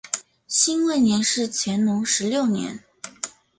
[0.47, 2.83] 辛未年是乾隆十六年。